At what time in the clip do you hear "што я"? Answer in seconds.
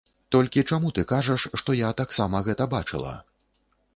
1.61-1.91